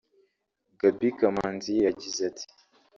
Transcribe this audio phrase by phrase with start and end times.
[0.79, 2.45] Gaby Kamanzi yagize ati